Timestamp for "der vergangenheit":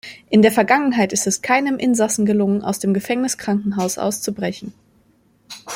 0.41-1.13